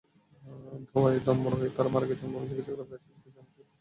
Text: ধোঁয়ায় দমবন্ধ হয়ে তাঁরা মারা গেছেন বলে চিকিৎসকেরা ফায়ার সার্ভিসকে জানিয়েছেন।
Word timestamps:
ধোঁয়ায় 0.87 1.19
দমবন্ধ 1.25 1.57
হয়ে 1.59 1.75
তাঁরা 1.75 1.89
মারা 1.93 2.09
গেছেন 2.09 2.27
বলে 2.33 2.45
চিকিৎসকেরা 2.49 2.85
ফায়ার 2.87 3.01
সার্ভিসকে 3.03 3.29
জানিয়েছেন। 3.35 3.65